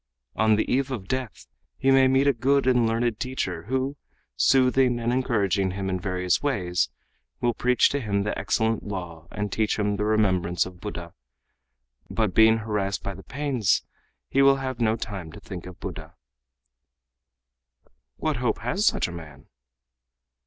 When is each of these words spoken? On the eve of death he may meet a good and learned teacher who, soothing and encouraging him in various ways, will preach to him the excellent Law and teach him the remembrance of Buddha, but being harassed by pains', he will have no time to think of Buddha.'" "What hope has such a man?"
On 0.35 0.55
the 0.55 0.67
eve 0.67 0.89
of 0.89 1.07
death 1.07 1.45
he 1.77 1.91
may 1.91 2.07
meet 2.07 2.25
a 2.25 2.33
good 2.33 2.65
and 2.65 2.87
learned 2.87 3.19
teacher 3.19 3.65
who, 3.65 3.97
soothing 4.35 4.99
and 4.99 5.13
encouraging 5.13 5.69
him 5.69 5.91
in 5.91 5.99
various 5.99 6.41
ways, 6.41 6.89
will 7.39 7.53
preach 7.53 7.89
to 7.89 7.99
him 7.99 8.23
the 8.23 8.35
excellent 8.35 8.81
Law 8.81 9.27
and 9.31 9.51
teach 9.51 9.77
him 9.77 9.97
the 9.97 10.03
remembrance 10.05 10.65
of 10.65 10.81
Buddha, 10.81 11.13
but 12.09 12.33
being 12.33 12.57
harassed 12.57 13.03
by 13.03 13.13
pains', 13.13 13.83
he 14.27 14.41
will 14.41 14.55
have 14.55 14.79
no 14.81 14.95
time 14.95 15.31
to 15.33 15.39
think 15.39 15.67
of 15.67 15.79
Buddha.'" 15.79 16.15
"What 18.17 18.37
hope 18.37 18.57
has 18.61 18.83
such 18.87 19.07
a 19.07 19.11
man?" 19.11 19.49